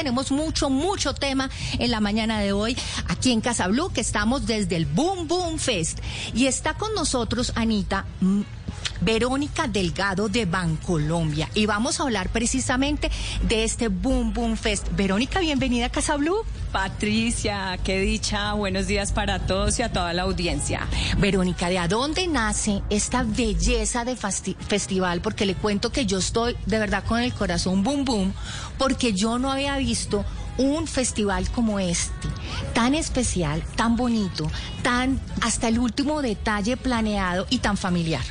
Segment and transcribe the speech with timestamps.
[0.00, 2.74] tenemos mucho, mucho tema en la mañana de hoy
[3.08, 5.98] aquí en Casablu, que estamos desde el Boom Boom Fest.
[6.34, 8.06] Y está con nosotros Anita.
[9.00, 13.10] Verónica Delgado de Bancolombia y vamos a hablar precisamente
[13.42, 14.86] de este Boom Boom Fest.
[14.96, 16.44] Verónica, bienvenida a Casa Blue.
[16.72, 20.86] Patricia, qué dicha, buenos días para todos y a toda la audiencia.
[21.18, 25.20] Verónica, ¿de a dónde nace esta belleza de festival?
[25.20, 28.34] Porque le cuento que yo estoy de verdad con el corazón boom boom,
[28.78, 30.24] porque yo no había visto
[30.58, 32.28] un festival como este,
[32.74, 34.50] tan especial, tan bonito,
[34.82, 38.22] tan hasta el último detalle planeado y tan familiar.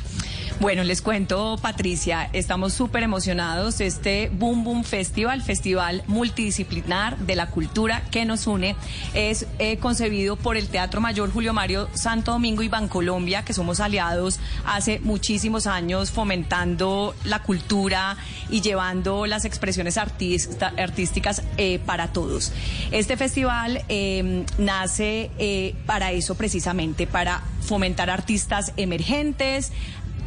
[0.60, 3.80] Bueno, les cuento, Patricia, estamos súper emocionados.
[3.80, 8.76] Este Boom Boom Festival, festival multidisciplinar de la cultura que nos une,
[9.14, 13.80] es eh, concebido por el Teatro Mayor Julio Mario Santo Domingo y Bancolombia, que somos
[13.80, 18.18] aliados hace muchísimos años fomentando la cultura
[18.50, 22.52] y llevando las expresiones artísticas eh, para todos.
[22.90, 29.72] Este festival eh, nace para eso precisamente, para fomentar artistas emergentes,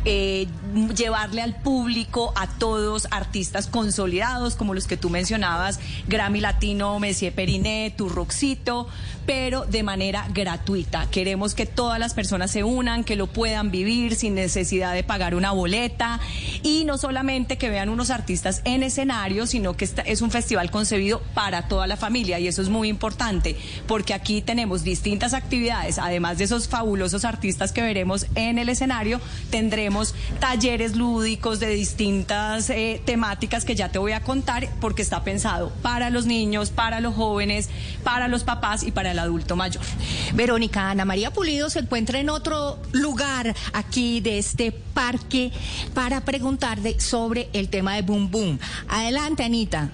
[0.05, 0.47] eh,
[0.95, 7.33] llevarle al público a todos artistas consolidados como los que tú mencionabas, Grammy Latino, Messier
[7.33, 8.87] Periné, Turroxito,
[9.25, 11.07] pero de manera gratuita.
[11.09, 15.35] Queremos que todas las personas se unan, que lo puedan vivir sin necesidad de pagar
[15.35, 16.19] una boleta.
[16.61, 21.21] Y no solamente que vean unos artistas en escenario, sino que es un festival concebido
[21.33, 22.39] para toda la familia.
[22.39, 23.55] Y eso es muy importante
[23.87, 29.21] porque aquí tenemos distintas actividades, además de esos fabulosos artistas que veremos en el escenario,
[29.49, 29.92] tendremos
[30.39, 35.71] talleres lúdicos de distintas eh, temáticas que ya te voy a contar porque está pensado
[35.81, 37.69] para los niños, para los jóvenes,
[38.03, 39.83] para los papás y para el adulto mayor.
[40.33, 45.51] Verónica, Ana María Pulido se encuentra en otro lugar aquí de este parque
[45.93, 48.59] para preguntarle sobre el tema de Boom Boom.
[48.87, 49.89] Adelante, Anita.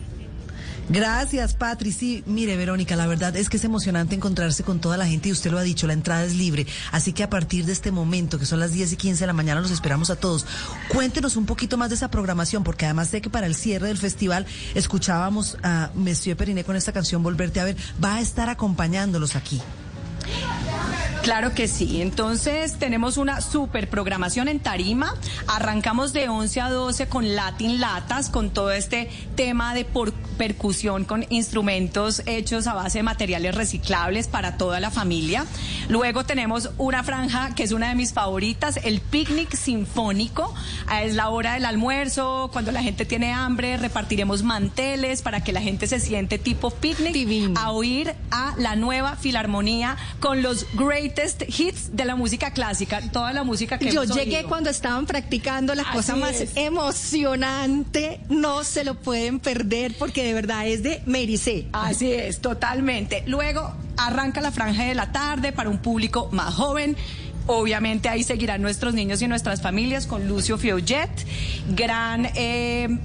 [0.90, 1.92] Gracias, Patri.
[1.92, 5.32] Sí, mire, Verónica, la verdad es que es emocionante encontrarse con toda la gente y
[5.32, 6.66] usted lo ha dicho, la entrada es libre.
[6.92, 9.34] Así que a partir de este momento, que son las 10 y 15 de la
[9.34, 10.48] mañana, los esperamos a todos.
[10.88, 14.00] Cuéntenos un poquito más de esa programación, porque además sé que para el cierre del
[14.00, 17.77] festival escuchábamos a Monsieur Periné con esta canción Volverte a ver.
[18.04, 19.61] Va a estar acompañándolos aquí.
[21.24, 22.02] Claro que sí.
[22.02, 25.16] Entonces tenemos una super programación en Tarima.
[25.48, 29.86] Arrancamos de 11 a 12 con Latin Latas, con todo este tema de
[30.40, 35.46] percusión con instrumentos hechos a base de materiales reciclables para toda la familia.
[35.90, 40.54] Luego tenemos una franja que es una de mis favoritas, el picnic sinfónico.
[40.88, 45.52] Ah, es la hora del almuerzo, cuando la gente tiene hambre, repartiremos manteles para que
[45.52, 50.66] la gente se siente tipo picnic a oír a la nueva filarmonía con los
[51.09, 55.73] greatest hits de la música clásica, toda la música que Yo llegué cuando estaban practicando
[55.75, 61.67] la cosa más emocionante, no se lo pueden perder porque de verdad es de Mericé.
[61.73, 63.23] Así es, totalmente.
[63.25, 66.95] Luego arranca la franja de la tarde para un público más joven.
[67.47, 71.09] Obviamente ahí seguirán nuestros niños y nuestras familias con Lucio Fiollet,
[71.70, 72.99] gran eh,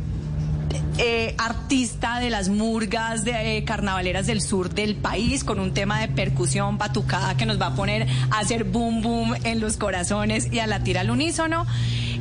[0.98, 6.00] eh, artista de las murgas de eh, carnavaleras del sur del país, con un tema
[6.00, 10.52] de percusión batucada que nos va a poner a hacer boom boom en los corazones
[10.52, 11.66] y a latir al unísono.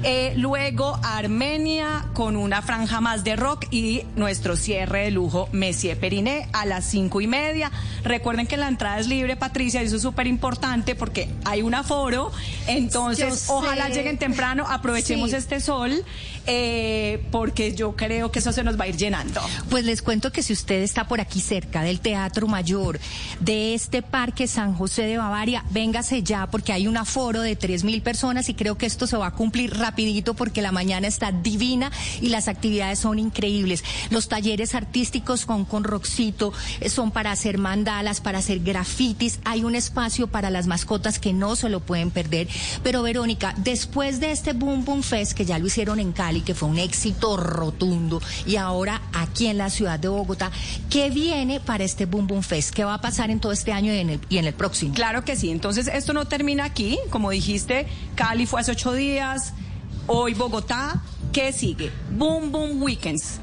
[0.06, 5.97] Eh, luego Armenia con una franja más de rock y nuestro cierre de lujo Messier
[5.97, 7.72] Periné a las cinco y media.
[8.03, 11.74] Recuerden que la entrada es libre, Patricia, y eso es súper importante porque hay un
[11.74, 12.34] aforo.
[12.68, 16.03] Entonces, ojalá lleguen temprano, aprovechemos este sol,
[16.47, 19.40] eh, porque yo creo que eso se nos va a ir llenando.
[19.69, 23.00] Pues les cuento que si usted está por aquí cerca del Teatro Mayor,
[23.40, 27.86] de este Parque San José de Bavaria, véngase ya porque hay un aforo de tres
[27.86, 31.08] mil personas y creo que esto se va a cumplir rápidamente rapidito porque la mañana
[31.08, 33.84] está divina y las actividades son increíbles.
[34.09, 39.40] Los talleres artísticos con, con Roxito eh, son para hacer mandalas, para hacer grafitis.
[39.46, 42.48] Hay un espacio para las mascotas que no se lo pueden perder.
[42.81, 46.56] Pero Verónica, después de este Boom Boom Fest que ya lo hicieron en Cali, que
[46.56, 50.52] fue un éxito rotundo, y ahora aquí en la ciudad de Bogotá,
[50.90, 52.74] ¿qué viene para este Boom Boom Fest?
[52.74, 54.96] ¿Qué va a pasar en todo este año y en el, y en el próximo?
[54.96, 55.51] Claro que sí.
[55.51, 56.98] Entonces, esto no termina aquí.
[57.12, 57.86] Como dijiste,
[58.16, 59.54] Cali fue hace ocho días.
[60.05, 61.01] Hoy Bogotá,
[61.31, 61.89] ¿qué sigue?
[62.11, 63.39] Boom Boom Weekends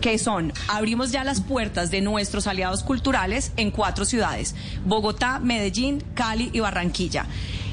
[0.00, 6.02] que son, abrimos ya las puertas de nuestros aliados culturales en cuatro ciudades, Bogotá, Medellín,
[6.14, 7.26] Cali y Barranquilla.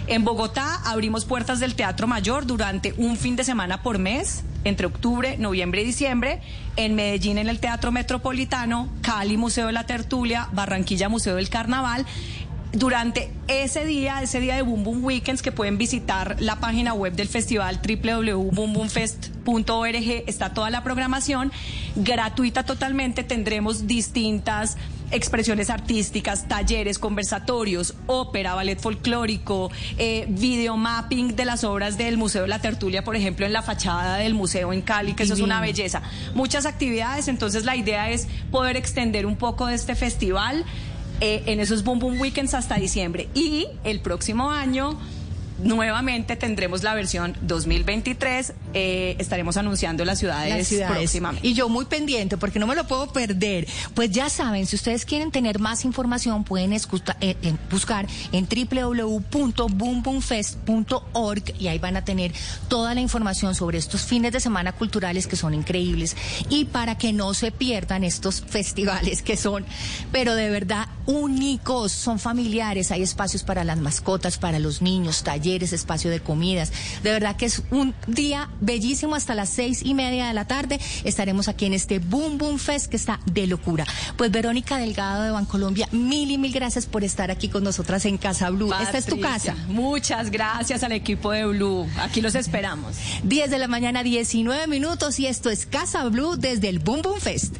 [0.06, 4.88] En Bogotá abrimos puertas del Teatro Mayor durante un fin de semana por mes, entre
[4.88, 6.42] octubre, noviembre y diciembre.
[6.78, 12.06] En Medellín en el Teatro Metropolitano, Cali Museo de la Tertulia, Barranquilla Museo del Carnaval
[12.74, 17.14] durante ese día, ese día de Boom Boom Weekends, que pueden visitar la página web
[17.14, 21.52] del festival www.boomboomfest.org, está toda la programación
[21.96, 23.24] gratuita totalmente.
[23.24, 24.78] Tendremos distintas
[25.12, 32.50] expresiones artísticas, talleres, conversatorios, ópera, ballet folclórico, eh, videomapping de las obras del Museo de
[32.50, 35.62] la Tertulia, por ejemplo, en la fachada del museo en Cali, que eso es una
[35.62, 36.02] belleza.
[36.36, 40.66] Muchas actividades, entonces la idea es poder extender un poco de este festival.
[41.20, 43.28] Eh, en esos Boom Boom Weekends hasta diciembre.
[43.34, 44.98] Y el próximo año
[45.64, 48.54] nuevamente tendremos la versión 2023.
[48.74, 51.46] Eh, estaremos anunciando las ciudades, próximamente.
[51.48, 53.68] Y yo muy pendiente porque no me lo puedo perder.
[53.94, 56.80] Pues ya saben, si ustedes quieren tener más información, pueden eh,
[57.72, 62.34] buscar en www.boomboomfest.org y ahí van a tener
[62.68, 66.16] toda la información sobre estos fines de semana culturales que son increíbles
[66.50, 69.66] y para que no se pierdan estos festivales que son,
[70.12, 75.72] pero de verdad únicos, son familiares, hay espacios para las mascotas, para los niños, talleres,
[75.74, 76.72] espacio de comidas.
[77.02, 80.80] De verdad que es un día bellísimo hasta las seis y media de la tarde.
[81.04, 83.86] Estaremos aquí en este Boom Boom Fest que está de locura.
[84.16, 88.20] Pues Verónica Delgado de Bancolombia, mil y mil gracias por estar aquí con nosotras en
[88.20, 88.72] Casa Blue.
[88.80, 89.56] Esta es tu casa.
[89.68, 91.88] Muchas gracias al equipo de Blue.
[91.98, 92.98] Aquí los esperamos.
[93.24, 97.20] 10 de la mañana, 19 minutos y esto es Casa Blue desde el Boom Boom
[97.20, 97.56] Fest.